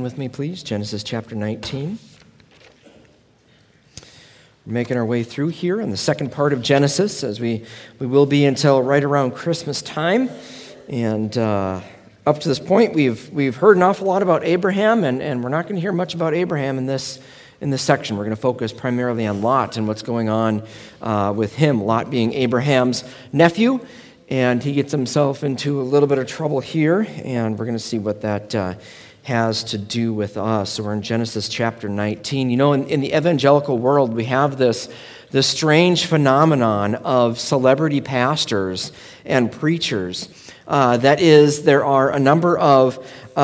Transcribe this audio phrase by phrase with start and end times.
[0.00, 0.62] 19 with me, please.
[0.62, 1.98] Genesis chapter 19.
[4.64, 7.66] We're making our way through here in the second part of Genesis, as we,
[7.98, 10.30] we will be until right around Christmas time.
[10.88, 11.82] And uh,
[12.26, 15.50] up to this point, we've, we've heard an awful lot about Abraham, and, and we're
[15.50, 17.20] not going to hear much about Abraham in this,
[17.60, 18.16] in this section.
[18.16, 20.62] We're going to focus primarily on Lot and what's going on
[21.02, 23.04] uh, with him, Lot being Abraham's
[23.34, 23.84] nephew.
[24.30, 27.82] And he gets himself into a little bit of trouble here, and we're going to
[27.82, 28.74] see what that uh,
[29.22, 30.70] has to do with us.
[30.70, 32.50] So we're in Genesis chapter 19.
[32.50, 34.88] You know, in, in the evangelical world, we have this,
[35.30, 38.92] this strange phenomenon of celebrity pastors
[39.24, 40.28] and preachers.
[40.66, 43.04] Uh, that is, there are a number of,
[43.36, 43.40] uh,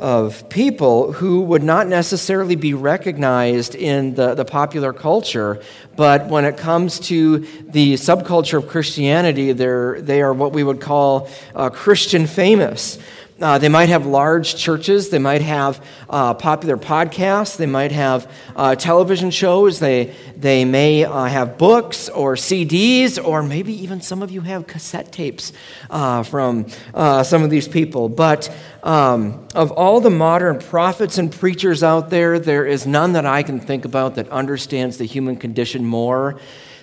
[0.00, 5.62] of people who would not necessarily be recognized in the, the popular culture,
[5.94, 10.80] but when it comes to the subculture of Christianity, they're, they are what we would
[10.80, 12.98] call uh, Christian famous.
[13.40, 15.08] Uh, they might have large churches.
[15.08, 17.56] They might have uh, popular podcasts.
[17.56, 19.78] They might have uh, television shows.
[19.78, 24.66] They, they may uh, have books or CDs, or maybe even some of you have
[24.66, 25.54] cassette tapes
[25.88, 28.10] uh, from uh, some of these people.
[28.10, 33.24] But um, of all the modern prophets and preachers out there, there is none that
[33.24, 36.38] I can think about that understands the human condition more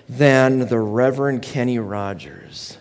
[0.09, 2.76] than the Reverend Kenny Rogers.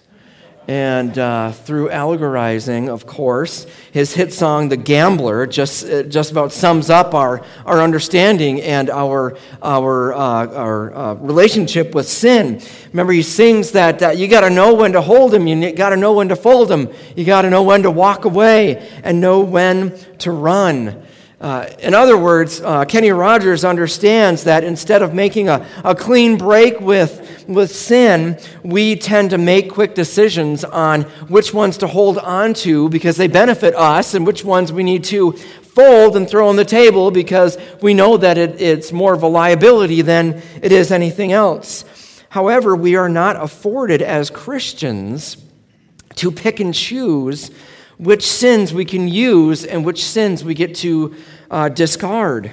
[0.69, 6.53] And uh, through allegorizing, of course, his hit song, The Gambler, just, uh, just about
[6.53, 12.61] sums up our, our understanding and our, our, uh, our uh, relationship with sin.
[12.92, 15.97] Remember, he sings that you got to know when to hold him, you got to
[15.97, 19.41] know when to fold him, you got to know when to walk away, and know
[19.41, 21.01] when to run.
[21.39, 26.39] Uh, in other words, uh, Kenny Rogers understands that instead of making a, a clean
[26.39, 32.17] break with, with sin, we tend to make quick decisions on which ones to hold
[32.19, 36.48] on to because they benefit us and which ones we need to fold and throw
[36.48, 40.73] on the table because we know that it, it's more of a liability than it
[40.73, 41.84] is anything else.
[42.31, 45.36] However, we are not afforded as Christians
[46.14, 47.51] to pick and choose
[47.98, 51.14] which sins we can use and which sins we get to
[51.51, 52.52] uh, discard.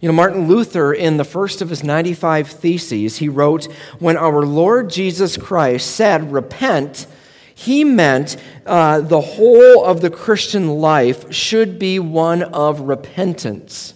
[0.00, 4.44] You know, Martin Luther, in the first of his 95 Theses, he wrote, When our
[4.44, 7.06] Lord Jesus Christ said, Repent,
[7.54, 8.36] he meant
[8.66, 13.94] uh, the whole of the Christian life should be one of repentance.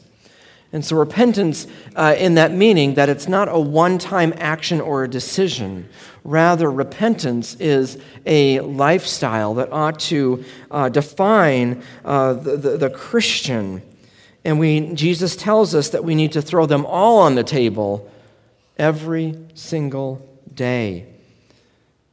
[0.77, 5.05] And so, repentance, uh, in that meaning, that it's not a one time action or
[5.05, 5.89] a decision.
[6.23, 13.81] Rather, repentance is a lifestyle that ought to uh, define uh, the, the, the Christian.
[14.45, 18.13] And we, Jesus tells us that we need to throw them all on the table
[18.77, 21.07] every single day.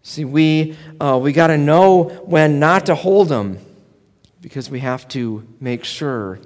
[0.04, 3.60] See, we, uh, we got to know when not to hold them
[4.40, 6.40] because we have to make sure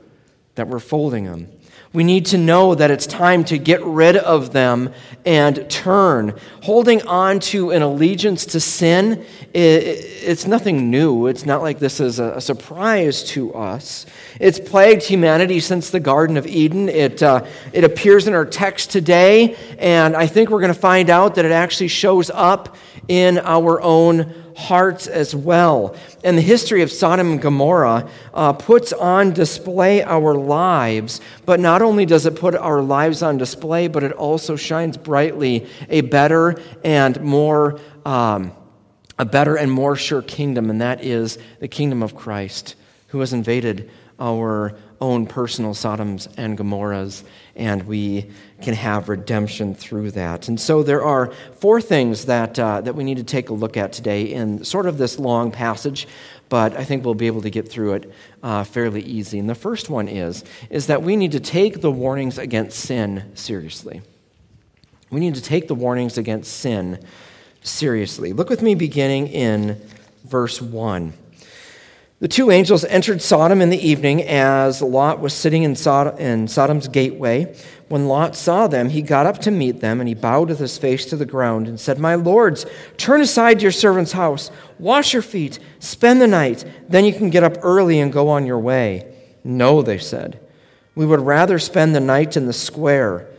[0.55, 1.47] that we're folding them.
[1.93, 4.93] We need to know that it's time to get rid of them
[5.25, 6.33] and turn.
[6.63, 11.27] Holding on to an allegiance to sin, it's nothing new.
[11.27, 14.05] It's not like this is a surprise to us.
[14.39, 16.89] It's plagued humanity since the Garden of Eden.
[16.89, 21.09] It, uh, it appears in our text today, and I think we're going to find
[21.09, 22.75] out that it actually shows up
[23.07, 25.95] in our own hearts as well.
[26.23, 31.83] And the history of Sodom and Gomorrah uh, puts on display our lives, but not
[31.83, 36.59] only does it put our lives on display, but it also shines brightly a better
[36.83, 37.79] and more.
[38.05, 38.51] Um,
[39.19, 42.75] a better and more sure kingdom, and that is the kingdom of Christ,
[43.07, 47.23] who has invaded our own personal Sodoms and Gomorrahs
[47.57, 48.29] and we
[48.61, 50.47] can have redemption through that.
[50.47, 53.77] And so there are four things that, uh, that we need to take a look
[53.77, 56.07] at today in sort of this long passage,
[56.49, 59.37] but I think we'll be able to get through it uh, fairly easy.
[59.37, 63.31] And the first one is, is that we need to take the warnings against sin
[63.35, 64.01] seriously.
[65.11, 66.99] We need to take the warnings against sin
[67.61, 68.33] seriously.
[68.33, 69.79] Look with me beginning in
[70.25, 71.13] verse 1.
[72.19, 76.47] The two angels entered Sodom in the evening as Lot was sitting in, Sod- in,
[76.47, 77.55] Sodom's gateway.
[77.89, 80.79] When Lot saw them, he got up to meet them, and he bowed with his
[80.79, 82.65] face to the ground and said, My lords,
[82.97, 84.49] turn aside to your servant's house,
[84.79, 88.47] wash your feet, spend the night, then you can get up early and go on
[88.47, 89.13] your way.
[89.43, 90.39] No, they said.
[90.95, 93.29] We would rather spend the night in the square.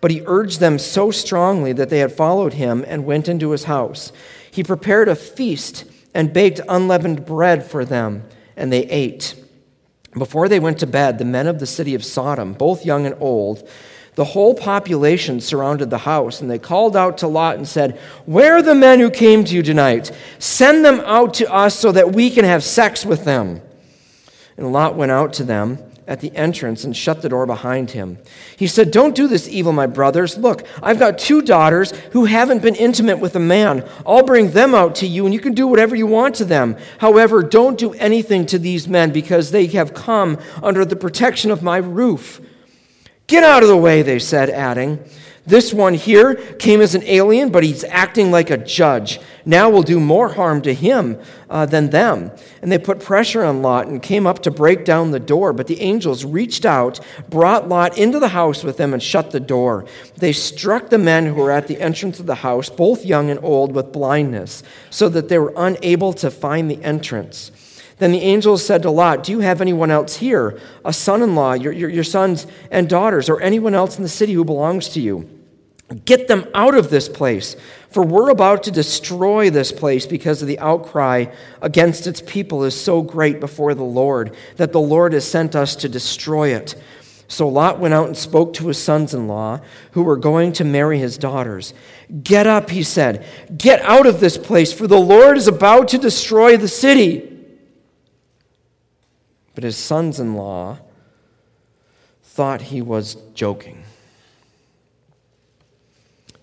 [0.00, 3.64] But he urged them so strongly that they had followed him and went into his
[3.64, 4.10] house.
[4.50, 5.84] He prepared a feast
[6.14, 8.24] and baked unleavened bread for them,
[8.56, 9.34] and they ate.
[10.16, 13.16] Before they went to bed, the men of the city of Sodom, both young and
[13.20, 13.68] old,
[14.14, 18.54] the whole population surrounded the house, and they called out to Lot and said, Where
[18.54, 20.12] are the men who came to you tonight?
[20.38, 23.60] Send them out to us so that we can have sex with them.
[24.56, 28.18] And Lot went out to them at the entrance and shut the door behind him.
[28.56, 30.36] He said, Don't do this evil, my brothers.
[30.36, 33.88] Look, I've got two daughters who haven't been intimate with a man.
[34.06, 36.76] I'll bring them out to you, and you can do whatever you want to them.
[36.98, 41.62] However, don't do anything to these men because they have come under the protection of
[41.62, 42.40] my roof.
[43.26, 45.02] Get out of the way, they said, adding,
[45.46, 49.20] this one here came as an alien, but he's acting like a judge.
[49.44, 51.20] Now we'll do more harm to him
[51.50, 52.30] uh, than them.
[52.62, 55.52] And they put pressure on Lot and came up to break down the door.
[55.52, 56.98] But the angels reached out,
[57.28, 59.84] brought Lot into the house with them, and shut the door.
[60.16, 63.40] They struck the men who were at the entrance of the house, both young and
[63.44, 67.50] old, with blindness, so that they were unable to find the entrance.
[67.98, 71.34] Then the angels said to Lot, Do you have anyone else here, a son in
[71.34, 74.88] law, your, your, your sons and daughters, or anyone else in the city who belongs
[74.90, 75.28] to you?
[76.04, 77.56] Get them out of this place,
[77.90, 81.26] for we're about to destroy this place because of the outcry
[81.60, 85.76] against its people is so great before the Lord that the Lord has sent us
[85.76, 86.74] to destroy it.
[87.28, 89.60] So Lot went out and spoke to his sons in law,
[89.92, 91.74] who were going to marry his daughters.
[92.22, 93.26] Get up, he said.
[93.56, 97.33] Get out of this place, for the Lord is about to destroy the city.
[99.54, 100.78] But his sons in law
[102.22, 103.84] thought he was joking.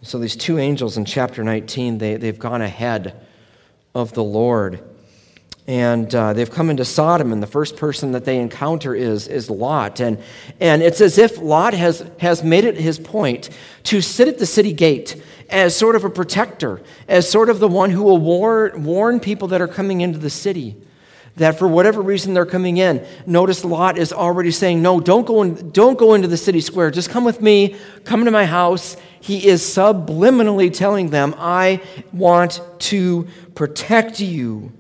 [0.04, 3.26] So these two angels in chapter 19, they, they've gone ahead
[3.94, 4.84] of the Lord.
[5.68, 9.50] And uh, they've come into Sodom, and the first person that they encounter is, is
[9.50, 10.00] Lot.
[10.00, 10.18] And,
[10.60, 13.50] and it's as if Lot has, has made it his point
[13.84, 17.68] to sit at the city gate as sort of a protector, as sort of the
[17.68, 20.78] one who will war, warn people that are coming into the city
[21.38, 23.06] that for whatever reason they're coming in.
[23.26, 26.92] Notice Lot is already saying, No, don't go, in, don't go into the city square.
[26.92, 31.82] Just come with me, come to my house, he is subliminally telling them, I
[32.12, 34.72] want to protect you.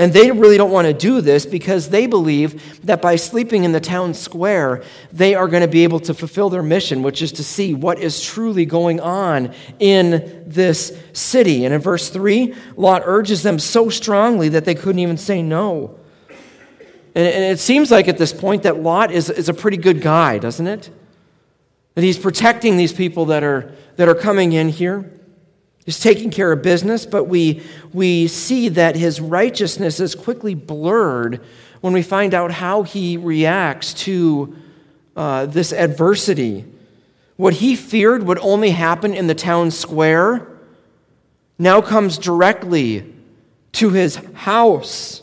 [0.00, 3.72] And they really don't want to do this because they believe that by sleeping in
[3.72, 7.32] the town square, they are going to be able to fulfill their mission, which is
[7.32, 11.64] to see what is truly going on in this city.
[11.64, 15.98] And in verse 3, Lot urges them so strongly that they couldn't even say no.
[17.16, 20.38] And it seems like at this point that Lot is, is a pretty good guy,
[20.38, 20.90] doesn't it?
[21.96, 25.10] That he's protecting these people that are, that are coming in here.
[25.88, 27.62] He's taking care of business, but we,
[27.94, 31.40] we see that his righteousness is quickly blurred
[31.80, 34.54] when we find out how he reacts to
[35.16, 36.66] uh, this adversity.
[37.36, 40.46] What he feared would only happen in the town square
[41.58, 43.10] now comes directly
[43.72, 45.22] to his house.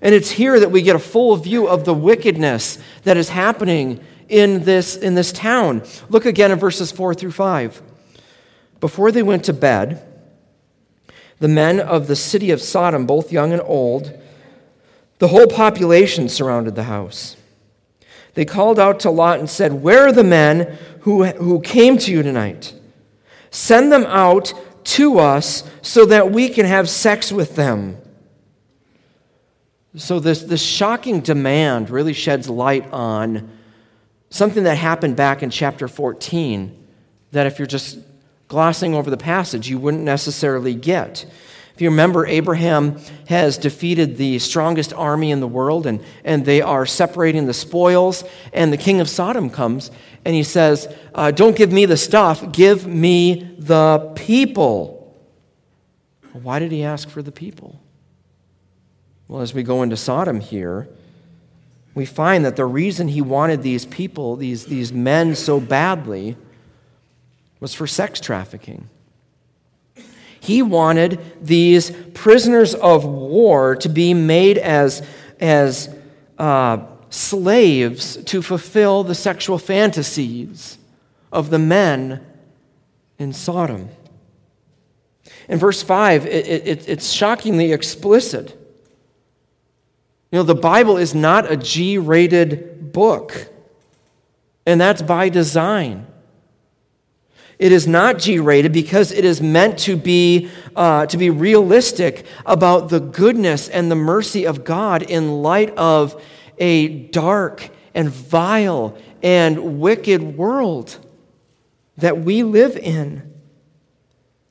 [0.00, 4.02] And it's here that we get a full view of the wickedness that is happening
[4.30, 5.82] in this, in this town.
[6.08, 7.82] Look again at verses 4 through 5.
[8.80, 10.02] Before they went to bed,
[11.38, 14.18] the men of the city of Sodom, both young and old,
[15.18, 17.36] the whole population surrounded the house.
[18.34, 22.12] They called out to Lot and said, Where are the men who, who came to
[22.12, 22.74] you tonight?
[23.50, 24.52] Send them out
[24.84, 27.96] to us so that we can have sex with them.
[29.96, 33.50] So, this, this shocking demand really sheds light on
[34.28, 36.86] something that happened back in chapter 14
[37.32, 37.98] that if you're just
[38.48, 41.26] glossing over the passage, you wouldn't necessarily get.
[41.76, 42.98] If you remember, Abraham
[43.28, 48.24] has defeated the strongest army in the world, and, and they are separating the spoils.
[48.54, 49.90] And the king of Sodom comes
[50.24, 55.14] and he says, uh, Don't give me the stuff, give me the people.
[56.32, 57.78] Why did he ask for the people?
[59.28, 60.88] Well, as we go into Sodom here,
[61.94, 66.38] we find that the reason he wanted these people, these, these men, so badly
[67.60, 68.88] was for sex trafficking.
[70.40, 75.02] He wanted these prisoners of war to be made as,
[75.40, 75.92] as
[76.38, 80.78] uh, slaves to fulfill the sexual fantasies
[81.32, 82.24] of the men
[83.18, 83.88] in Sodom.
[85.48, 88.50] In verse 5, it, it, it's shockingly explicit.
[90.30, 93.48] You know, the Bible is not a G rated book,
[94.66, 96.06] and that's by design.
[97.58, 102.26] It is not G rated because it is meant to be, uh, to be realistic
[102.44, 106.22] about the goodness and the mercy of God in light of
[106.58, 110.98] a dark and vile and wicked world
[111.96, 113.32] that we live in.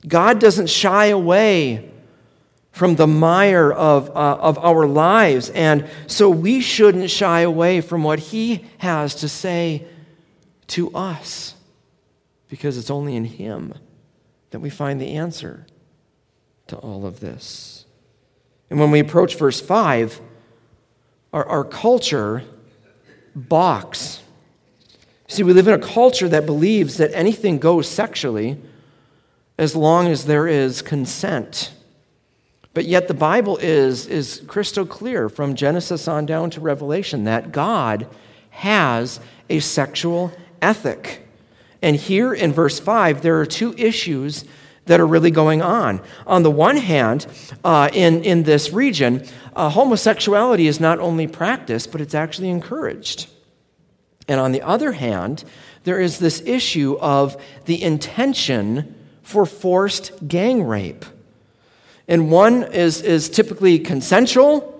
[0.06, 1.90] God doesn't shy away
[2.72, 5.48] from the mire of, uh, of our lives.
[5.50, 9.86] And so we shouldn't shy away from what He has to say
[10.68, 11.55] to us
[12.48, 13.74] because it's only in Him
[14.50, 15.66] that we find the answer
[16.68, 17.84] to all of this.
[18.70, 20.20] And when we approach verse 5,
[21.32, 22.42] our, our culture
[23.34, 24.22] box.
[25.28, 28.58] See, we live in a culture that believes that anything goes sexually
[29.58, 31.72] as long as there is consent.
[32.74, 37.52] But yet, the Bible is, is crystal clear from Genesis on down to Revelation that
[37.52, 38.06] God
[38.50, 41.25] has a sexual ethic.
[41.82, 44.44] And here in verse 5, there are two issues
[44.86, 46.00] that are really going on.
[46.26, 47.26] On the one hand,
[47.64, 53.28] uh, in, in this region, uh, homosexuality is not only practiced, but it's actually encouraged.
[54.28, 55.44] And on the other hand,
[55.84, 61.04] there is this issue of the intention for forced gang rape.
[62.08, 64.72] And one is, is typically consensual,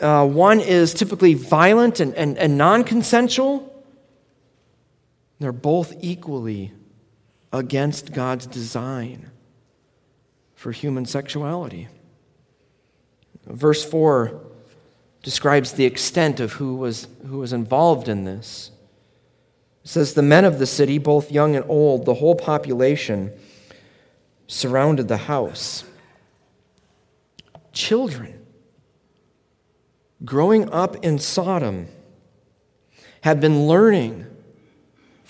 [0.00, 3.71] uh, one is typically violent and, and, and non consensual.
[5.42, 6.72] They're both equally
[7.52, 9.30] against God's design
[10.54, 11.88] for human sexuality.
[13.46, 14.40] Verse 4
[15.24, 18.70] describes the extent of who was, who was involved in this.
[19.84, 23.32] It says, The men of the city, both young and old, the whole population,
[24.46, 25.82] surrounded the house
[27.72, 28.38] children
[30.24, 31.88] growing up in Sodom
[33.22, 34.26] have been learning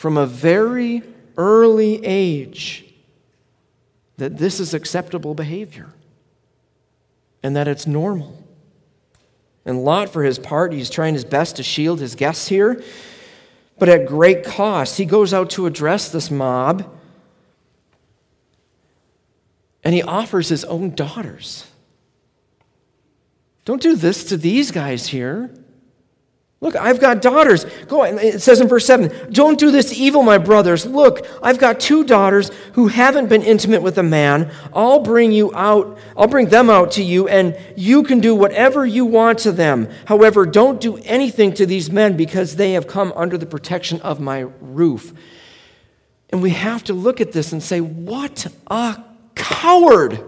[0.02, 1.00] from a very
[1.37, 2.85] early age
[4.16, 5.90] that this is acceptable behavior
[7.44, 8.37] and that it's normal.
[9.64, 12.82] And Lot, for his part, he's trying his best to shield his guests here,
[13.78, 14.99] but at great cost.
[14.99, 16.85] He goes out to address this mob
[19.85, 21.71] and he offers his own daughters.
[23.64, 25.54] Don't do this to these guys here.
[26.62, 27.64] Look, I've got daughters.
[27.88, 28.02] Go.
[28.02, 28.19] On.
[28.21, 30.87] It says in verse 7 Don't do this evil, my brothers.
[30.87, 34.49] Look, I've got two daughters who haven't been intimate with a man.
[34.73, 35.99] I'll bring you out.
[36.16, 39.88] I'll bring them out to you, and you can do whatever you want to them.
[40.04, 44.21] However, don't do anything to these men because they have come under the protection of
[44.21, 45.12] my roof.
[46.31, 49.02] And we have to look at this and say, What a
[49.35, 50.25] coward!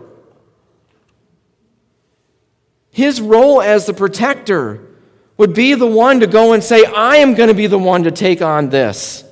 [2.91, 4.94] His role as the protector
[5.37, 8.05] would be the one to go and say, I am going to be the one
[8.05, 9.25] to take on this,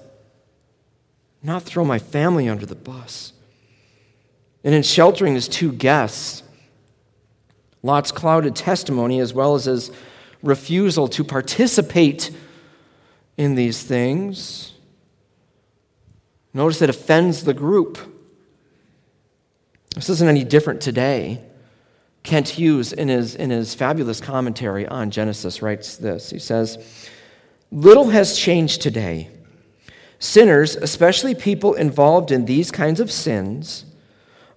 [1.42, 3.32] not throw my family under the bus.
[4.64, 6.42] And in sheltering his two guests,
[7.82, 9.90] Lot's clouded testimony, as well as his
[10.42, 12.30] refusal to participate
[13.37, 14.73] in these things,
[16.54, 17.99] notice it offends the group.
[19.94, 21.42] This isn't any different today.
[22.22, 26.30] Kent Hughes, in his, in his fabulous commentary on Genesis, writes this.
[26.30, 26.78] He says,
[27.70, 29.28] Little has changed today.
[30.18, 33.84] Sinners, especially people involved in these kinds of sins,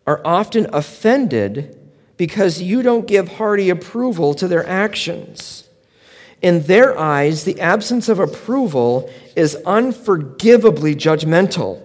[0.05, 1.79] are often offended
[2.17, 5.67] because you don't give hearty approval to their actions.
[6.41, 11.85] In their eyes, the absence of approval is unforgivably judgmental.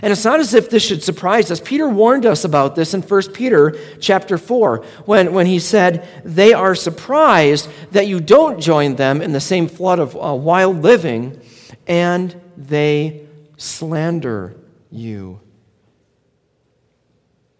[0.00, 1.60] And it's not as if this should surprise us.
[1.60, 6.52] Peter warned us about this in 1 Peter chapter 4 when, when he said, They
[6.52, 11.40] are surprised that you don't join them in the same flood of uh, wild living,
[11.86, 13.26] and they
[13.58, 14.56] slander
[14.90, 15.40] you.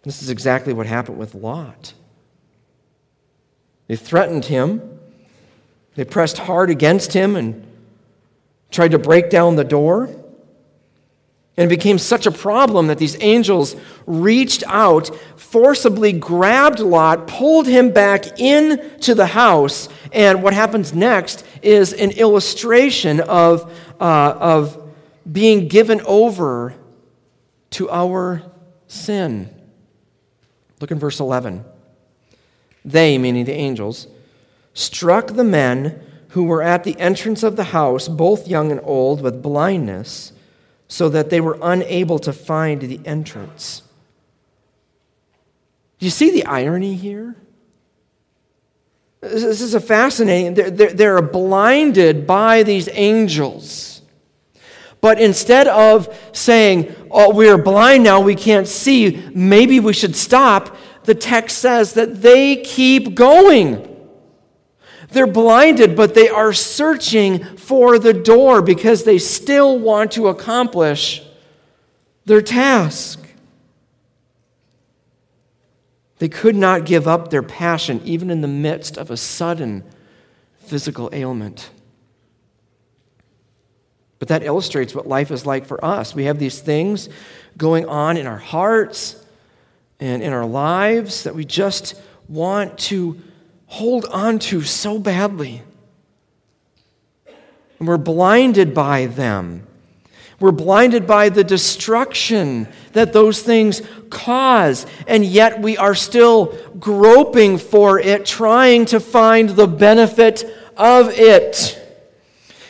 [0.03, 1.93] This is exactly what happened with Lot.
[3.89, 5.01] They threatened him,
[5.95, 7.67] they pressed hard against him and
[8.71, 10.09] tried to break down the door.
[11.57, 17.67] And it became such a problem that these angels reached out, forcibly grabbed Lot, pulled
[17.67, 19.89] him back into the house.
[20.13, 24.93] And what happens next is an illustration of, uh, of
[25.31, 26.75] being given over
[27.71, 28.43] to our
[28.87, 29.55] sin.
[30.81, 31.65] Look in verse 11.
[32.83, 34.09] They, meaning the angels,
[34.73, 39.21] struck the men who were at the entrance of the house, both young and old,
[39.21, 40.33] with blindness
[40.93, 43.81] so that they were unable to find the entrance.
[45.99, 47.35] Do you see the irony here?
[49.23, 50.53] This is a fascinating.
[50.53, 54.03] They're, they're, they're blinded by these angels.
[55.01, 60.77] But instead of saying, oh, we're blind now, we can't see, maybe we should stop,
[61.05, 63.92] the text says that they keep going.
[65.13, 71.23] They're blinded, but they are searching for the door because they still want to accomplish
[72.25, 73.19] their task.
[76.19, 79.85] They could not give up their passion even in the midst of a sudden
[80.59, 81.71] physical ailment.
[84.19, 86.15] But that illustrates what life is like for us.
[86.15, 87.09] We have these things
[87.57, 89.17] going on in our hearts
[89.99, 93.21] and in our lives that we just want to
[93.73, 95.63] hold on to so badly.
[97.79, 99.67] and we're blinded by them.
[100.39, 107.57] We're blinded by the destruction that those things cause, and yet we are still groping
[107.57, 110.45] for it, trying to find the benefit
[110.77, 111.79] of it.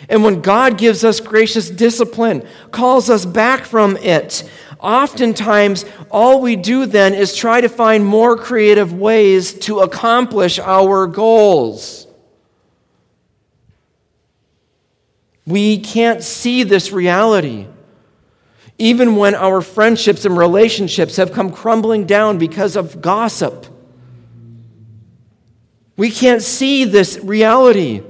[0.09, 4.49] And when God gives us gracious discipline, calls us back from it,
[4.82, 11.06] oftentimes all we do then is try to find more creative ways to accomplish our
[11.06, 12.06] goals.
[15.46, 17.66] We can't see this reality.
[18.78, 23.66] Even when our friendships and relationships have come crumbling down because of gossip,
[25.96, 28.02] we can't see this reality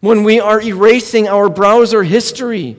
[0.00, 2.76] when we are erasing our browser history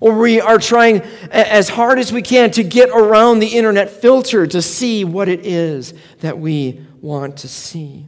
[0.00, 1.00] or we are trying
[1.30, 5.44] as hard as we can to get around the internet filter to see what it
[5.44, 8.06] is that we want to see.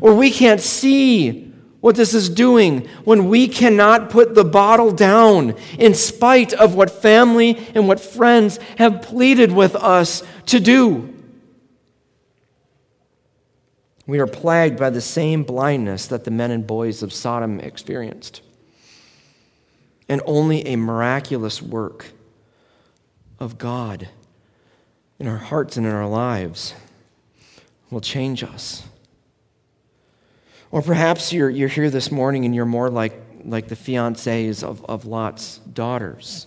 [0.00, 5.54] Or we can't see what this is doing when we cannot put the bottle down
[5.78, 11.14] in spite of what family and what friends have pleaded with us to do.
[14.06, 18.40] We are plagued by the same blindness that the men and boys of Sodom experienced.
[20.08, 22.12] And only a miraculous work
[23.38, 24.08] of God
[25.18, 26.74] in our hearts and in our lives
[27.90, 28.82] will change us.
[30.70, 34.84] Or perhaps you're, you're here this morning and you're more like, like the fiancés of,
[34.86, 36.46] of Lot's daughters.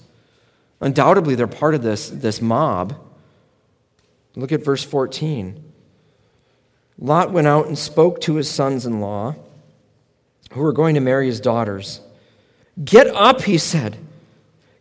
[0.82, 2.96] Undoubtedly, they're part of this, this mob.
[4.36, 5.64] Look at verse 14.
[7.00, 9.36] Lot went out and spoke to his sons in law
[10.52, 12.02] who were going to marry his daughters.
[12.84, 13.98] Get up, he said.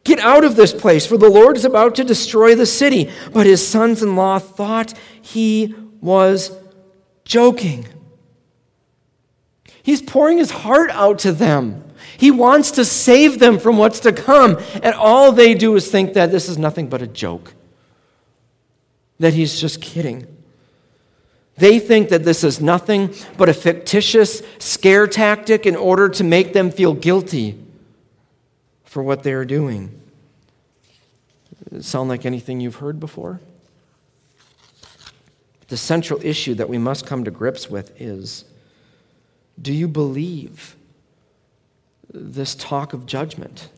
[0.04, 3.10] Get out of this place, for the Lord is about to destroy the city.
[3.32, 6.56] But his sons in law thought he was
[7.24, 7.88] joking.
[9.82, 11.82] He's pouring his heart out to them.
[12.18, 14.58] He wants to save them from what's to come.
[14.82, 17.54] And all they do is think that this is nothing but a joke,
[19.18, 20.26] that he's just kidding.
[21.56, 26.52] They think that this is nothing but a fictitious scare tactic in order to make
[26.52, 27.58] them feel guilty
[28.96, 30.00] for what they are doing.
[31.80, 33.42] Sound like anything you've heard before?
[35.68, 38.46] The central issue that we must come to grips with is
[39.60, 40.76] do you believe
[42.10, 43.68] this talk of judgment?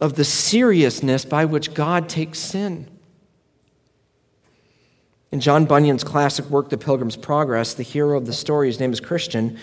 [0.00, 2.86] Of the seriousness by which God takes sin?
[5.32, 8.92] In John Bunyan's classic work, The Pilgrim's Progress, the hero of the story, his name
[8.92, 9.58] is Christian,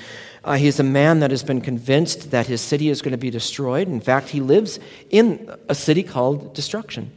[0.48, 3.30] uh, he's a man that has been convinced that his city is going to be
[3.30, 3.90] destroyed.
[3.90, 4.80] In fact, he lives
[5.10, 7.12] in a city called destruction.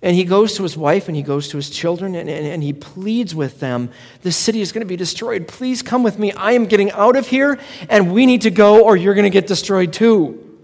[0.00, 2.62] And he goes to his wife and he goes to his children and, and, and
[2.62, 3.90] he pleads with them
[4.22, 5.46] the city is going to be destroyed.
[5.46, 6.32] Please come with me.
[6.32, 7.58] I am getting out of here
[7.90, 10.58] and we need to go or you're going to get destroyed too.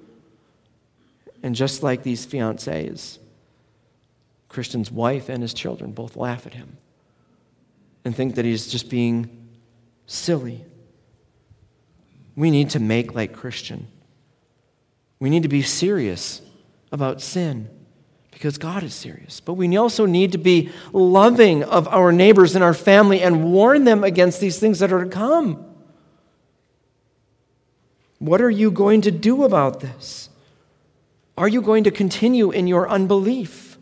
[1.42, 3.18] And just like these fiancés,
[4.48, 6.78] Christian's wife and his children both laugh at him
[8.04, 9.28] and think that he's just being
[10.06, 10.64] silly.
[12.38, 13.88] We need to make like Christian.
[15.18, 16.40] We need to be serious
[16.92, 17.68] about sin
[18.31, 19.40] because God is serious.
[19.40, 23.83] But we also need to be loving of our neighbors and our family and warn
[23.83, 25.66] them against these things that are to come.
[28.20, 30.29] What are you going to do about this?
[31.37, 33.79] Are you going to continue in your unbelief?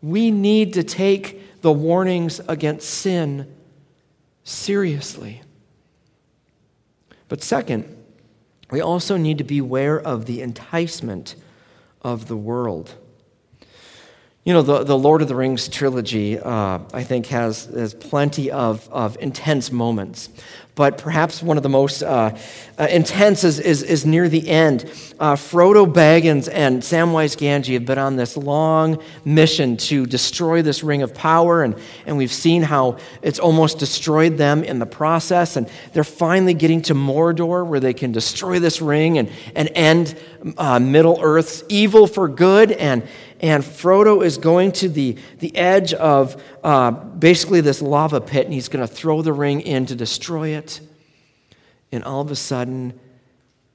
[0.00, 3.54] We need to take the warnings against sin
[4.44, 5.42] seriously.
[7.28, 7.96] But second,
[8.70, 11.34] we also need to beware of the enticement
[12.02, 12.94] of the world.
[14.44, 18.50] You know, the, the Lord of the Rings trilogy, uh, I think, has, has plenty
[18.50, 20.30] of, of intense moments
[20.78, 22.30] but perhaps one of the most uh,
[22.78, 24.84] uh, intense is, is, is, near the end.
[25.18, 30.84] Uh, Frodo Baggins and Samwise Gamgee have been on this long mission to destroy this
[30.84, 31.74] ring of power, and,
[32.06, 35.56] and we've seen how it's almost destroyed them in the process.
[35.56, 40.16] And they're finally getting to Mordor, where they can destroy this ring and, and end
[40.56, 42.70] uh, Middle Earth's evil for good.
[42.70, 43.02] And,
[43.40, 48.54] and Frodo is going to the, the edge of uh, basically this lava pit, and
[48.54, 50.80] he's going to throw the ring in to destroy it.
[51.92, 52.98] And all of a sudden,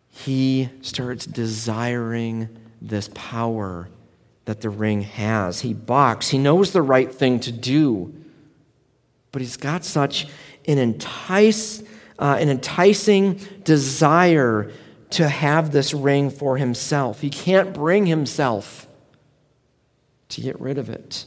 [0.10, 2.50] he starts desiring
[2.82, 3.90] this power
[4.46, 5.62] that the ring has.
[5.62, 6.30] He balks.
[6.30, 8.14] He knows the right thing to do,
[9.32, 10.28] but he's got such
[10.68, 11.82] an, entice,
[12.20, 14.72] uh, an enticing desire
[15.12, 17.22] to have this ring for himself.
[17.22, 18.88] He can't bring himself
[20.34, 21.26] to get rid of it.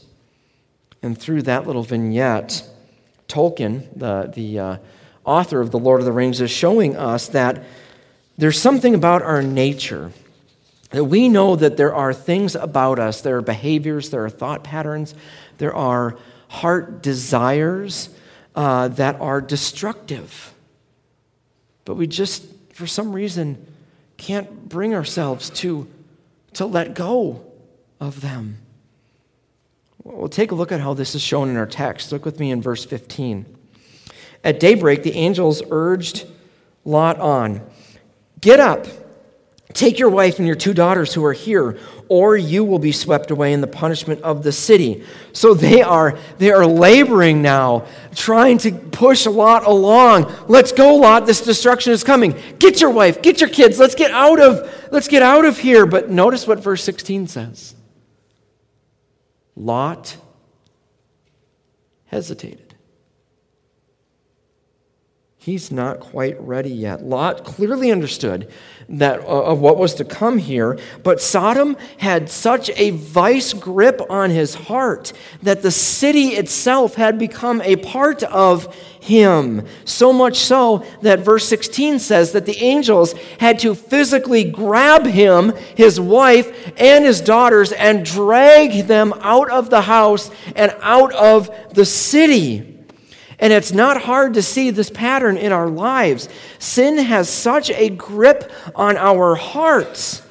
[1.01, 2.63] And through that little vignette,
[3.27, 4.77] Tolkien, the, the uh,
[5.25, 7.63] author of The Lord of the Rings, is showing us that
[8.37, 10.11] there's something about our nature
[10.91, 14.63] that we know that there are things about us, there are behaviors, there are thought
[14.63, 15.13] patterns,
[15.57, 16.17] there are
[16.47, 18.09] heart desires
[18.55, 20.53] uh, that are destructive.
[21.83, 23.65] But we just, for some reason,
[24.15, 25.87] can't bring ourselves to,
[26.53, 27.45] to let go
[27.99, 28.59] of them.
[30.13, 32.11] We'll take a look at how this is shown in our text.
[32.11, 33.45] Look with me in verse 15.
[34.43, 36.25] At daybreak, the angels urged
[36.85, 37.61] Lot on
[38.39, 38.85] Get up,
[39.73, 43.31] take your wife and your two daughters who are here, or you will be swept
[43.31, 45.03] away in the punishment of the city.
[45.33, 50.31] So they are, they are laboring now, trying to push Lot along.
[50.47, 51.25] Let's go, Lot.
[51.25, 52.39] This destruction is coming.
[52.59, 53.79] Get your wife, get your kids.
[53.79, 55.85] Let's get out of, let's get out of here.
[55.85, 57.73] But notice what verse 16 says.
[59.57, 60.17] Lot
[62.05, 62.66] hesitated.
[65.47, 67.05] He's not quite ready yet.
[67.05, 68.51] Lot clearly understood
[68.89, 74.01] that uh, of what was to come here, but Sodom had such a vice grip
[74.09, 79.65] on his heart that the city itself had become a part of him.
[79.85, 85.53] So much so that verse 16 says that the angels had to physically grab him,
[85.77, 91.49] his wife, and his daughters and drag them out of the house and out of
[91.73, 92.76] the city.
[93.39, 96.27] And it's not hard to see this pattern in our lives.
[96.59, 100.23] Sin has such a grip on our hearts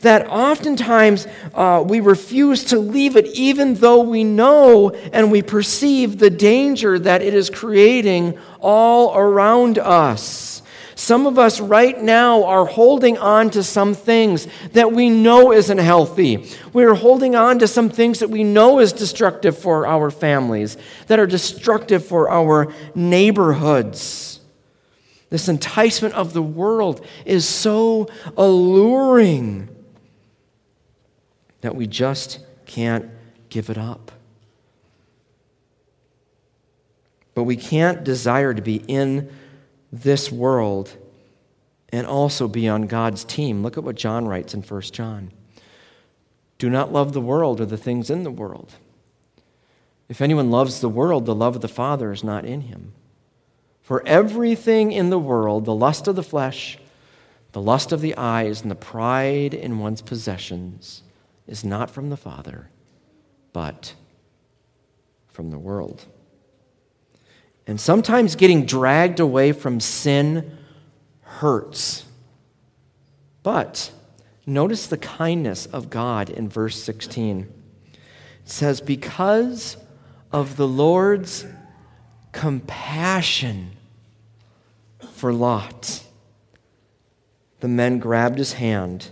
[0.00, 6.18] that oftentimes uh, we refuse to leave it, even though we know and we perceive
[6.18, 10.55] the danger that it is creating all around us.
[11.06, 15.78] Some of us right now are holding on to some things that we know isn't
[15.78, 16.50] healthy.
[16.72, 21.20] We're holding on to some things that we know is destructive for our families, that
[21.20, 24.40] are destructive for our neighborhoods.
[25.30, 29.68] This enticement of the world is so alluring
[31.60, 33.08] that we just can't
[33.48, 34.10] give it up.
[37.34, 39.30] But we can't desire to be in
[40.02, 40.96] this world
[41.90, 43.62] and also be on God's team.
[43.62, 45.32] Look at what John writes in 1 John.
[46.58, 48.72] Do not love the world or the things in the world.
[50.08, 52.92] If anyone loves the world, the love of the Father is not in him.
[53.82, 56.78] For everything in the world, the lust of the flesh,
[57.52, 61.02] the lust of the eyes, and the pride in one's possessions,
[61.46, 62.68] is not from the Father,
[63.52, 63.94] but
[65.28, 66.06] from the world.
[67.66, 70.56] And sometimes getting dragged away from sin
[71.22, 72.04] hurts.
[73.42, 73.90] But
[74.46, 77.52] notice the kindness of God in verse 16.
[77.92, 77.98] It
[78.44, 79.76] says, Because
[80.32, 81.46] of the Lord's
[82.32, 83.72] compassion
[85.12, 86.04] for Lot,
[87.60, 89.10] the men grabbed his hand,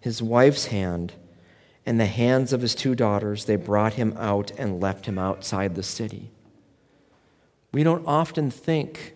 [0.00, 1.14] his wife's hand,
[1.84, 3.46] and the hands of his two daughters.
[3.46, 6.30] They brought him out and left him outside the city.
[7.72, 9.14] We don't often think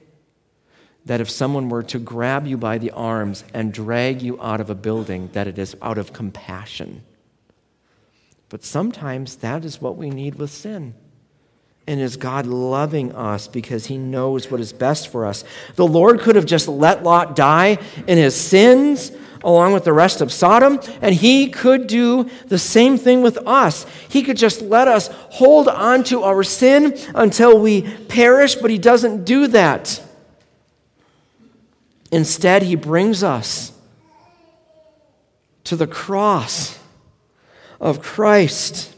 [1.04, 4.70] that if someone were to grab you by the arms and drag you out of
[4.70, 7.02] a building, that it is out of compassion.
[8.48, 10.94] But sometimes that is what we need with sin.
[11.86, 15.44] And is God loving us because he knows what is best for us?
[15.74, 19.10] The Lord could have just let Lot die in his sins
[19.44, 23.84] along with the rest of Sodom, and he could do the same thing with us.
[24.08, 28.78] He could just let us hold on to our sin until we perish, but he
[28.78, 30.00] doesn't do that.
[32.12, 33.72] Instead, he brings us
[35.64, 36.78] to the cross
[37.80, 38.91] of Christ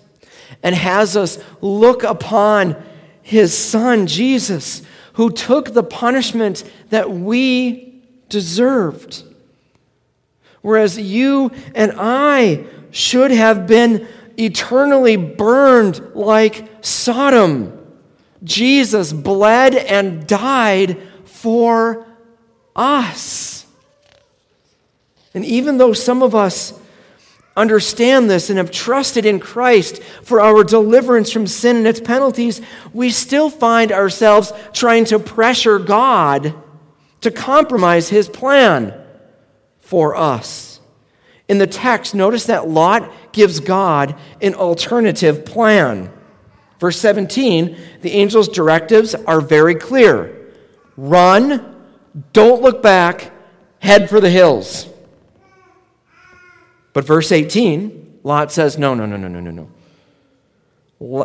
[0.62, 2.82] and has us look upon
[3.22, 4.82] his son, Jesus,
[5.14, 9.22] who took the punishment that we deserved.
[10.60, 17.78] Whereas you and I should have been eternally burned like Sodom.
[18.42, 22.06] Jesus bled and died for
[22.76, 23.66] us.
[25.34, 26.78] And even though some of us
[27.56, 32.60] understand this and have trusted in Christ for our deliverance from sin and its penalties,
[32.92, 36.54] we still find ourselves trying to pressure God
[37.20, 38.94] to compromise his plan
[39.80, 40.80] for us.
[41.48, 46.10] In the text, notice that Lot gives God an alternative plan.
[46.80, 50.40] Verse 17, the angel's directives are very clear
[50.96, 51.74] run,
[52.32, 53.32] don't look back,
[53.80, 54.88] head for the hills.
[56.94, 59.68] But verse 18, Lot says, No, no, no, no, no, no, no.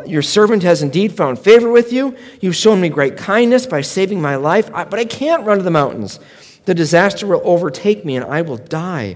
[0.06, 2.18] Your servant has indeed found favor with you.
[2.42, 5.72] You've shown me great kindness by saving my life, but I can't run to the
[5.72, 6.20] mountains.
[6.66, 9.16] The disaster will overtake me and I will die.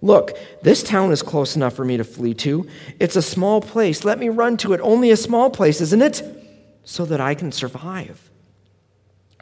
[0.00, 2.66] Look, this town is close enough for me to flee to.
[2.98, 4.04] It's a small place.
[4.04, 4.80] Let me run to it.
[4.80, 6.22] Only a small place, isn't it?
[6.82, 8.30] So that I can survive.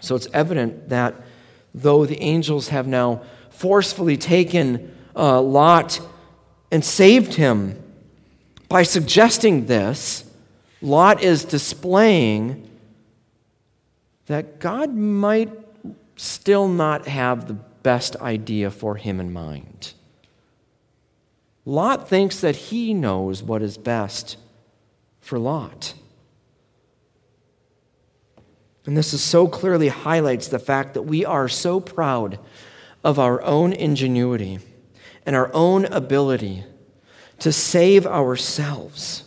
[0.02, 1.14] So it's evident that
[1.74, 6.00] though the angels have now forcefully taken uh, Lot
[6.70, 7.82] and saved him
[8.68, 10.24] by suggesting this,
[10.80, 12.70] Lot is displaying
[14.26, 15.50] that God might
[16.16, 19.94] still not have the best idea for him in mind.
[21.64, 24.36] Lot thinks that he knows what is best
[25.20, 25.94] for Lot.
[28.86, 32.38] And this is so clearly highlights the fact that we are so proud
[33.04, 34.58] of our own ingenuity
[35.26, 36.64] and our own ability
[37.40, 39.24] to save ourselves.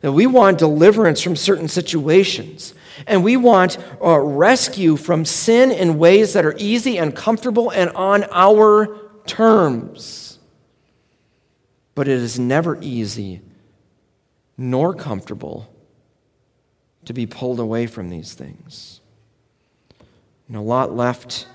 [0.00, 2.74] That we want deliverance from certain situations,
[3.06, 7.90] and we want uh, rescue from sin in ways that are easy and comfortable and
[7.90, 10.38] on our terms.
[11.94, 13.42] But it is never easy
[14.56, 15.68] nor comfortable
[17.04, 19.00] to be pulled away from these things.
[20.48, 21.46] And a Lot left,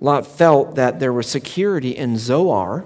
[0.00, 2.84] Lot felt that there was security in Zoar,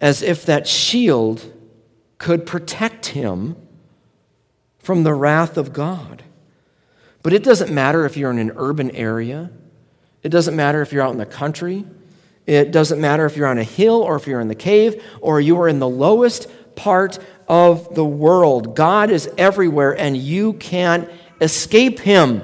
[0.00, 1.52] as if that shield
[2.18, 3.56] could protect him
[4.78, 6.22] from the wrath of God.
[7.22, 9.50] But it doesn't matter if you're in an urban area,
[10.22, 11.84] it doesn't matter if you're out in the country,
[12.46, 15.40] it doesn't matter if you're on a hill or if you're in the cave or
[15.40, 18.74] you are in the lowest part of the world.
[18.74, 21.08] God is everywhere and you can't
[21.40, 22.42] escape him.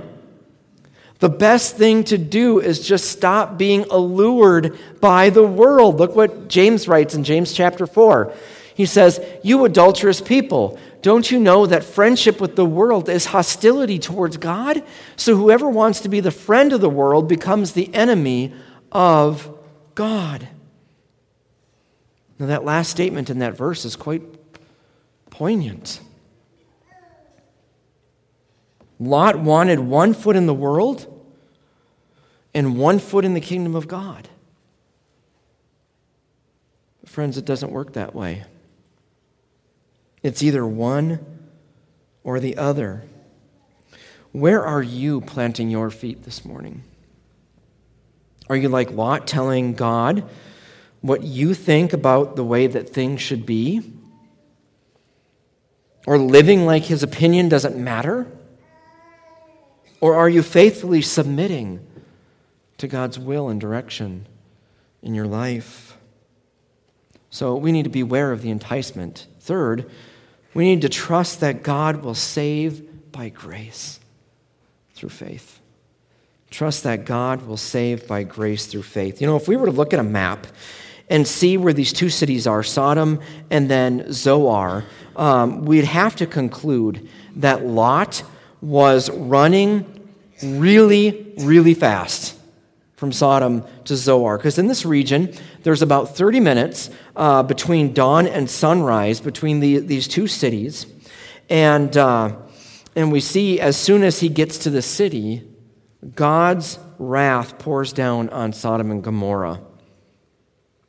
[1.18, 5.98] The best thing to do is just stop being allured by the world.
[5.98, 8.32] Look what James writes in James chapter 4.
[8.74, 13.98] He says, You adulterous people, don't you know that friendship with the world is hostility
[13.98, 14.82] towards God?
[15.16, 18.52] So whoever wants to be the friend of the world becomes the enemy
[18.92, 19.48] of
[19.94, 20.48] God.
[22.38, 24.22] Now, that last statement in that verse is quite
[25.30, 26.00] poignant.
[28.98, 31.12] Lot wanted one foot in the world
[32.54, 34.28] and one foot in the kingdom of God.
[37.00, 38.44] But friends, it doesn't work that way.
[40.22, 41.24] It's either one
[42.24, 43.04] or the other.
[44.32, 46.82] Where are you planting your feet this morning?
[48.48, 50.28] Are you like Lot telling God
[51.00, 53.92] what you think about the way that things should be?
[56.06, 58.26] Or living like his opinion doesn't matter?
[60.06, 61.84] Or are you faithfully submitting
[62.78, 64.28] to God's will and direction
[65.02, 65.98] in your life?
[67.28, 69.26] So we need to beware of the enticement.
[69.40, 69.90] Third,
[70.54, 73.98] we need to trust that God will save by grace
[74.94, 75.58] through faith.
[76.52, 79.20] Trust that God will save by grace through faith.
[79.20, 80.46] You know, if we were to look at a map
[81.10, 83.18] and see where these two cities are, Sodom
[83.50, 84.84] and then Zoar,
[85.16, 88.22] um, we'd have to conclude that Lot
[88.60, 89.95] was running
[90.42, 92.38] really, really fast
[92.96, 94.38] from Sodom to Zoar.
[94.38, 99.78] Because in this region, there's about 30 minutes uh, between dawn and sunrise between the,
[99.78, 100.86] these two cities.
[101.48, 102.36] And, uh,
[102.94, 105.46] and we see as soon as he gets to the city,
[106.14, 109.60] God's wrath pours down on Sodom and Gomorrah.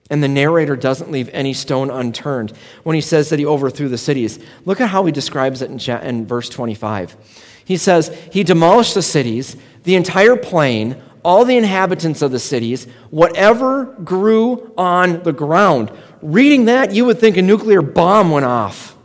[0.10, 3.98] And the narrator doesn't leave any stone unturned when he says that he overthrew the
[3.98, 4.40] cities.
[4.64, 7.18] Look at how he describes it in, in verse 25.
[7.68, 12.86] He says, He demolished the cities, the entire plain, all the inhabitants of the cities,
[13.10, 15.92] whatever grew on the ground.
[16.22, 18.96] Reading that, you would think a nuclear bomb went off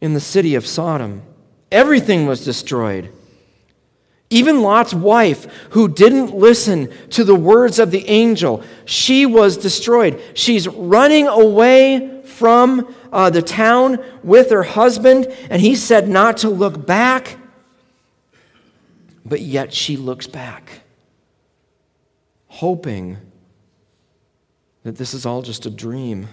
[0.00, 1.20] in the city of Sodom.
[1.70, 3.12] Everything was destroyed.
[4.30, 10.22] Even Lot's wife, who didn't listen to the words of the angel, she was destroyed.
[10.32, 16.50] She's running away from uh, the town with her husband, and he said not to
[16.50, 17.38] look back,
[19.24, 20.82] but yet she looks back,
[22.48, 23.16] hoping
[24.82, 26.28] that this is all just a dream.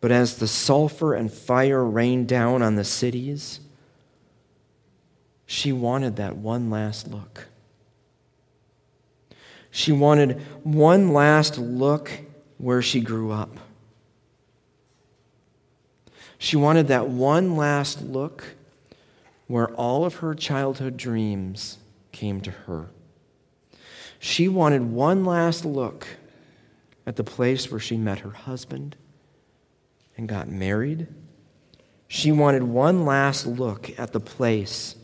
[0.00, 3.60] But as the sulfur and fire rained down on the cities,
[5.44, 7.48] she wanted that one last look.
[9.70, 12.10] She wanted one last look
[12.58, 13.56] where she grew up.
[16.38, 18.44] She wanted that one last look
[19.46, 21.78] where all of her childhood dreams
[22.12, 22.86] came to her.
[24.20, 26.06] She wanted one last look
[27.06, 28.96] at the place where she met her husband
[30.16, 31.06] and got married.
[32.08, 34.96] She wanted one last look at the place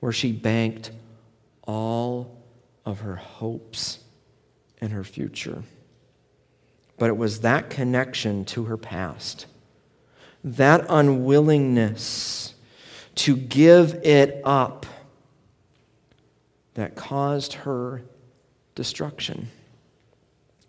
[0.00, 0.90] where she banked
[1.62, 2.36] all
[2.84, 4.00] of her hopes
[4.80, 5.62] and her future.
[7.00, 9.46] But it was that connection to her past,
[10.44, 12.54] that unwillingness
[13.14, 14.84] to give it up,
[16.74, 18.02] that caused her
[18.74, 19.48] destruction.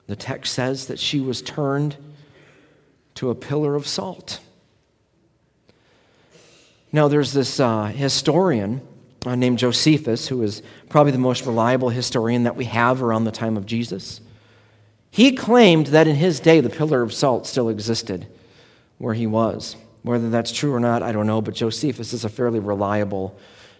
[0.07, 1.97] The text says that she was turned
[3.15, 4.39] to a pillar of salt.
[6.93, 8.79] Now, there's this uh, historian
[9.25, 13.31] uh, named Josephus, who is probably the most reliable historian that we have around the
[13.31, 14.21] time of Jesus.
[15.11, 18.27] He claimed that in his day the pillar of salt still existed
[18.97, 19.75] where he was.
[20.03, 23.37] Whether that's true or not, I don't know, but Josephus is a fairly reliable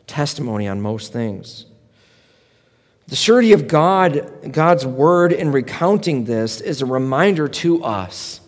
[0.08, 1.66] testimony on most things.
[3.08, 8.42] The surety of God, God's word in recounting this is a reminder to us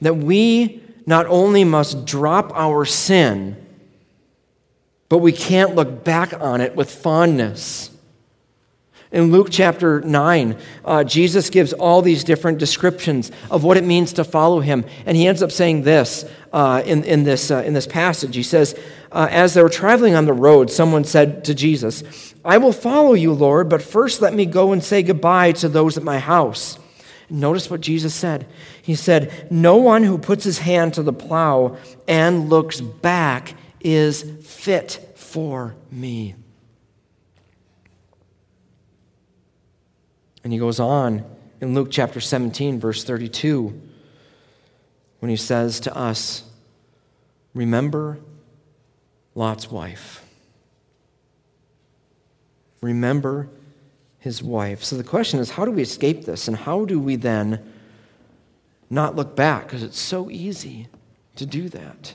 [0.00, 3.56] that we not only must drop our sin,
[5.08, 7.90] but we can't look back on it with fondness.
[9.12, 14.14] In Luke chapter 9, uh, Jesus gives all these different descriptions of what it means
[14.14, 14.86] to follow him.
[15.04, 18.34] And he ends up saying this uh, in, in, this, uh, in this passage.
[18.34, 18.74] He says,
[19.12, 23.12] uh, As they were traveling on the road, someone said to Jesus, I will follow
[23.12, 26.78] you, Lord, but first let me go and say goodbye to those at my house.
[27.28, 28.46] Notice what Jesus said.
[28.80, 31.76] He said, No one who puts his hand to the plow
[32.08, 36.34] and looks back is fit for me.
[40.44, 41.24] And he goes on
[41.60, 43.80] in Luke chapter 17, verse 32,
[45.20, 46.44] when he says to us,
[47.54, 48.18] Remember
[49.34, 50.24] Lot's wife.
[52.80, 53.48] Remember
[54.18, 54.82] his wife.
[54.82, 56.48] So the question is, how do we escape this?
[56.48, 57.60] And how do we then
[58.90, 59.66] not look back?
[59.66, 60.88] Because it's so easy
[61.36, 62.14] to do that.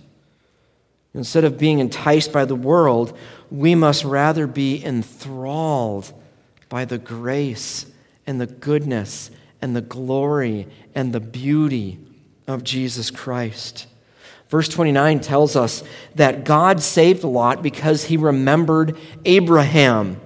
[1.13, 3.17] Instead of being enticed by the world,
[3.49, 6.13] we must rather be enthralled
[6.69, 7.85] by the grace
[8.27, 11.97] and the goodness and the glory and the beauty
[12.45, 13.87] of Jesus Christ.
[14.49, 15.83] Verse 29 tells us
[16.15, 20.21] that God saved Lot because he remembered Abraham.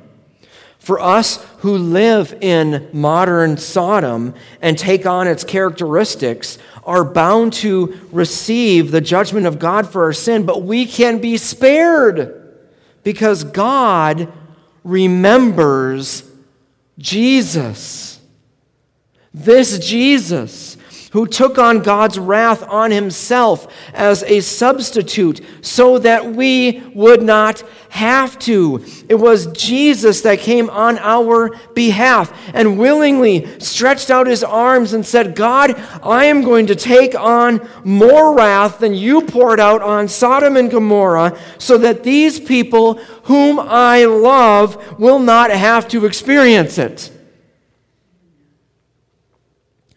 [0.77, 7.99] For us who live in modern Sodom and take on its characteristics are bound to
[8.11, 12.57] receive the judgment of God for our sin, but we can be spared
[13.03, 14.31] because God
[14.83, 16.30] remembers
[17.01, 18.19] Jesus.
[19.33, 20.77] This Jesus
[21.11, 27.63] who took on God's wrath on himself as a substitute so that we would not
[27.89, 28.83] have to.
[29.09, 35.05] It was Jesus that came on our behalf and willingly stretched out his arms and
[35.05, 40.07] said, God, I am going to take on more wrath than you poured out on
[40.07, 42.93] Sodom and Gomorrah so that these people
[43.23, 47.11] whom I love will not have to experience it.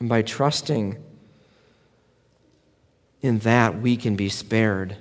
[0.01, 1.04] And by trusting
[3.25, 4.99] in that, we can be spared.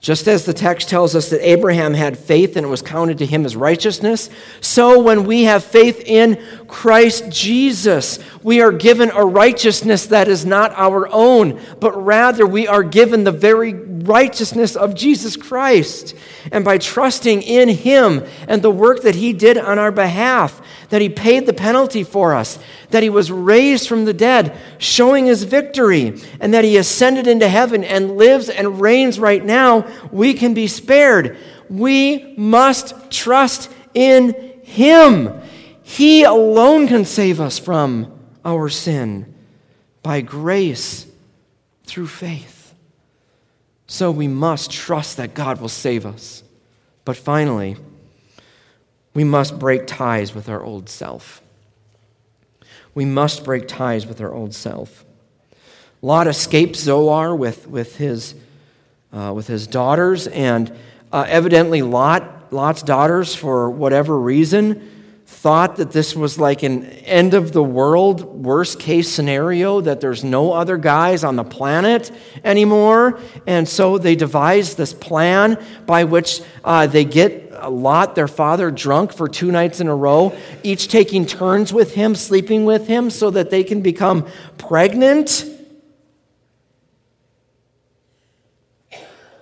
[0.00, 3.26] Just as the text tells us that Abraham had faith and it was counted to
[3.26, 4.28] him as righteousness,
[4.60, 10.44] so when we have faith in Christ Jesus, we are given a righteousness that is
[10.44, 13.72] not our own, but rather we are given the very
[14.06, 16.14] righteousness of Jesus Christ.
[16.52, 21.02] And by trusting in him and the work that he did on our behalf, that
[21.02, 22.58] he paid the penalty for us,
[22.90, 27.48] that he was raised from the dead, showing his victory, and that he ascended into
[27.48, 31.36] heaven and lives and reigns right now, we can be spared.
[31.68, 35.40] We must trust in him.
[35.82, 38.12] He alone can save us from
[38.44, 39.34] our sin
[40.02, 41.06] by grace
[41.84, 42.55] through faith.
[43.86, 46.42] So we must trust that God will save us.
[47.04, 47.76] But finally,
[49.14, 51.40] we must break ties with our old self.
[52.94, 55.04] We must break ties with our old self.
[56.02, 58.34] Lot escaped Zoar with, with, his,
[59.12, 60.76] uh, with his daughters, and
[61.12, 64.95] uh, evidently, Lot, Lot's daughters, for whatever reason,
[65.26, 70.22] thought that this was like an end of the world, worst case scenario, that there's
[70.22, 72.12] no other guys on the planet
[72.44, 73.18] anymore.
[73.44, 79.12] And so they devised this plan by which uh, they get Lot, their father, drunk
[79.12, 83.30] for two nights in a row, each taking turns with him, sleeping with him, so
[83.30, 85.44] that they can become pregnant.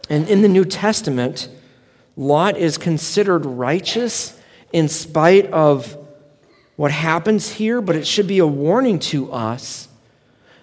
[0.09, 1.49] And in the New Testament,
[2.17, 4.34] Lot is considered righteous
[4.75, 5.97] in spite of
[6.75, 9.87] what happens here, but it should be a warning to us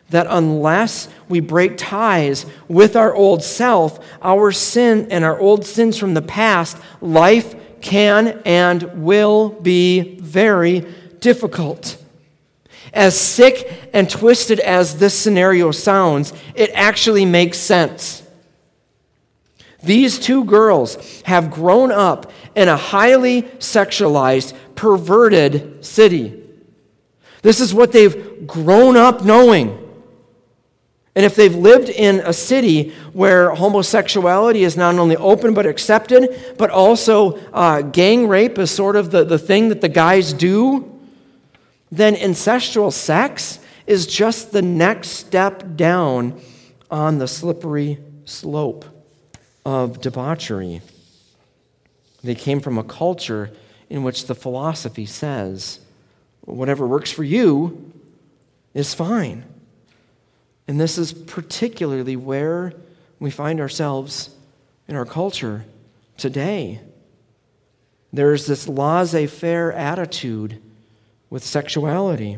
[0.09, 5.97] that unless we break ties with our old self, our sin and our old sins
[5.97, 10.85] from the past, life can and will be very
[11.21, 11.95] difficult.
[12.93, 18.23] As sick and twisted as this scenario sounds, it actually makes sense.
[19.83, 26.41] These two girls have grown up in a highly sexualized, perverted city.
[27.41, 29.77] This is what they've grown up knowing.
[31.15, 36.55] And if they've lived in a city where homosexuality is not only open but accepted,
[36.57, 40.99] but also uh, gang rape is sort of the, the thing that the guys do,
[41.91, 46.39] then incestual sex is just the next step down
[46.89, 48.85] on the slippery slope
[49.65, 50.81] of debauchery.
[52.23, 53.51] They came from a culture
[53.89, 55.79] in which the philosophy says
[56.41, 57.91] whatever works for you
[58.73, 59.43] is fine.
[60.67, 62.73] And this is particularly where
[63.19, 64.29] we find ourselves
[64.87, 65.65] in our culture
[66.17, 66.79] today.
[68.13, 70.61] There's this laissez faire attitude
[71.29, 72.37] with sexuality.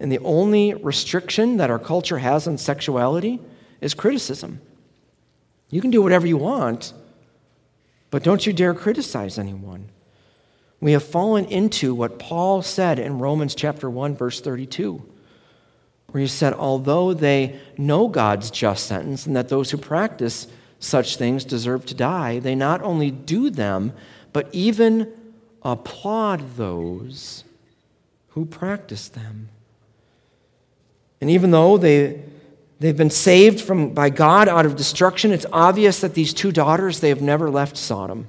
[0.00, 3.40] And the only restriction that our culture has on sexuality
[3.80, 4.60] is criticism.
[5.70, 6.92] You can do whatever you want,
[8.14, 9.88] but don't you dare criticize anyone.
[10.80, 15.04] We have fallen into what Paul said in Romans chapter 1 verse 32
[16.06, 20.46] where he said, Although they know God's just sentence and that those who practice
[20.78, 23.92] such things deserve to die, they not only do them,
[24.32, 25.12] but even
[25.64, 27.42] applaud those
[28.28, 29.48] who practice them.
[31.20, 32.22] And even though they,
[32.80, 37.00] they've been saved from, by God out of destruction, it's obvious that these two daughters,
[37.00, 38.28] they have never left Sodom.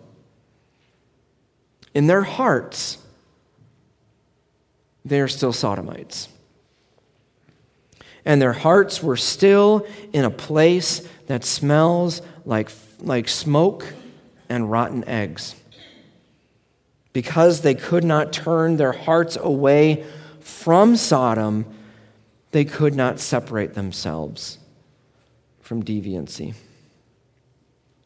[1.93, 2.97] In their hearts,
[5.03, 6.29] they are still Sodomites
[8.25, 13.93] and their hearts were still in a place that smells like, like smoke
[14.49, 15.55] and rotten eggs.
[17.13, 20.03] Because they could not turn their hearts away
[20.39, 21.65] from Sodom,
[22.51, 24.59] they could not separate themselves
[25.61, 26.53] from deviancy.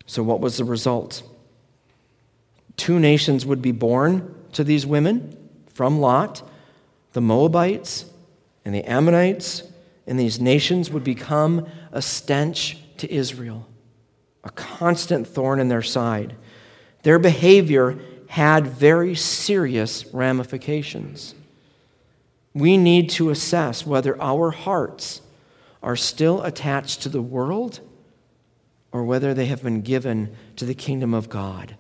[0.05, 1.23] So, what was the result?
[2.77, 5.37] Two nations would be born to these women
[5.67, 6.41] from Lot
[7.13, 8.05] the Moabites
[8.65, 9.63] and the Ammonites
[10.09, 13.67] and these nations would become a stench to Israel,
[14.43, 16.35] a constant thorn in their side.
[17.03, 21.35] Their behavior had very serious ramifications.
[22.53, 25.21] We need to assess whether our hearts
[25.81, 27.79] are still attached to the world
[28.91, 31.75] or whether they have been given to the kingdom of God.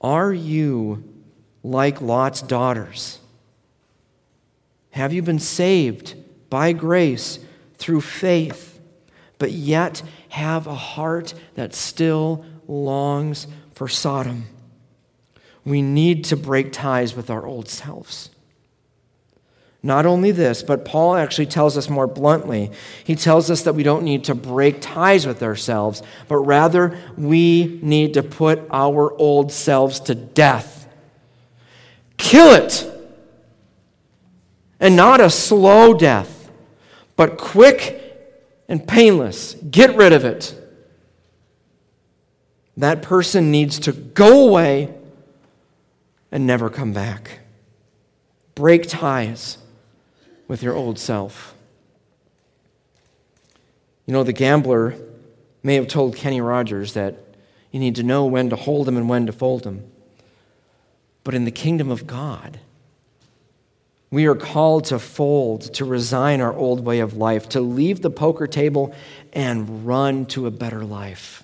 [0.00, 1.04] Are you
[1.62, 3.18] like Lot's daughters?
[4.92, 6.14] Have you been saved
[6.50, 7.38] by grace
[7.78, 8.78] through faith,
[9.38, 14.44] but yet have a heart that still longs for Sodom.
[15.64, 18.30] We need to break ties with our old selves.
[19.82, 22.70] Not only this, but Paul actually tells us more bluntly.
[23.02, 27.78] He tells us that we don't need to break ties with ourselves, but rather we
[27.82, 30.86] need to put our old selves to death.
[32.18, 32.86] Kill it!
[34.78, 36.40] And not a slow death
[37.20, 38.00] but quick
[38.66, 39.54] and painless.
[39.70, 40.54] Get rid of it.
[42.78, 44.94] That person needs to go away
[46.32, 47.40] and never come back.
[48.54, 49.58] Break ties
[50.50, 51.54] with your old self.
[54.04, 54.96] You know, the gambler
[55.62, 57.14] may have told Kenny Rogers that
[57.70, 59.88] you need to know when to hold him and when to fold him.
[61.22, 62.58] But in the kingdom of God,
[64.10, 68.10] we are called to fold, to resign our old way of life, to leave the
[68.10, 68.92] poker table
[69.32, 71.39] and run to a better life.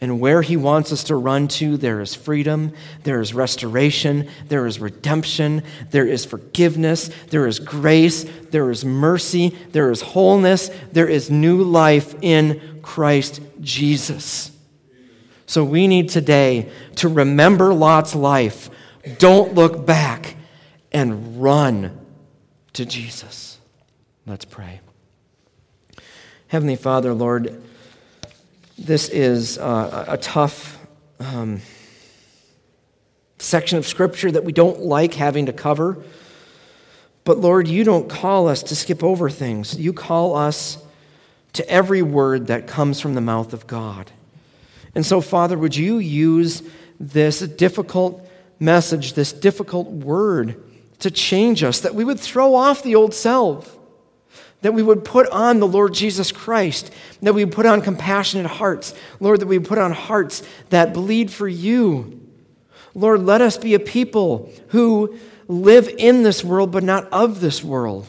[0.00, 2.72] And where He wants us to run to, there is freedom,
[3.04, 9.56] there is restoration, there is redemption, there is forgiveness, there is grace, there is mercy,
[9.72, 14.50] there is wholeness, there is new life in Christ Jesus.
[15.46, 18.68] So we need today to remember Lot's life.
[19.18, 20.36] Don't look back
[20.92, 21.98] and run
[22.74, 23.58] to Jesus.
[24.26, 24.80] Let's pray.
[26.48, 27.62] Heavenly Father, Lord,
[28.78, 30.78] this is uh, a tough
[31.18, 31.62] um,
[33.38, 36.02] section of Scripture that we don't like having to cover.
[37.24, 39.78] But Lord, you don't call us to skip over things.
[39.78, 40.78] You call us
[41.54, 44.10] to every word that comes from the mouth of God.
[44.94, 46.62] And so, Father, would you use
[47.00, 48.26] this difficult
[48.58, 50.62] message, this difficult word,
[51.00, 53.75] to change us, that we would throw off the old self.
[54.62, 56.92] That we would put on the Lord Jesus Christ,
[57.22, 58.94] that we put on compassionate hearts.
[59.20, 62.20] Lord, that we put on hearts that bleed for you.
[62.94, 67.62] Lord, let us be a people who live in this world, but not of this
[67.62, 68.06] world.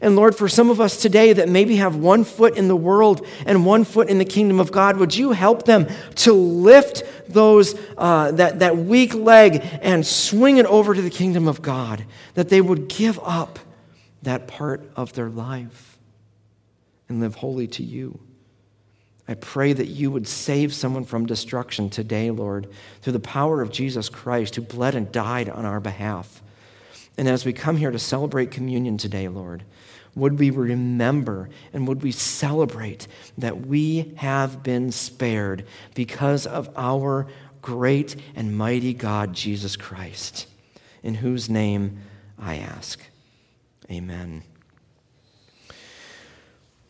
[0.00, 3.26] And Lord, for some of us today that maybe have one foot in the world
[3.46, 7.78] and one foot in the kingdom of God, would you help them to lift those,
[7.96, 12.04] uh, that, that weak leg and swing it over to the kingdom of God?
[12.34, 13.58] That they would give up
[14.24, 15.98] that part of their life
[17.08, 18.18] and live holy to you.
[19.26, 22.68] I pray that you would save someone from destruction today, Lord,
[23.00, 26.42] through the power of Jesus Christ who bled and died on our behalf.
[27.16, 29.62] And as we come here to celebrate communion today, Lord,
[30.14, 33.08] would we remember and would we celebrate
[33.38, 37.26] that we have been spared because of our
[37.62, 40.46] great and mighty God, Jesus Christ,
[41.02, 41.98] in whose name
[42.38, 43.00] I ask.
[43.90, 44.42] Amen.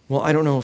[0.09, 0.59] Well, I don't know